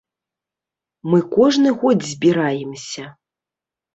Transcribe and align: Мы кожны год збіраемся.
Мы 1.13 1.19
кожны 1.35 1.69
год 1.83 1.99
збіраемся. 2.13 3.03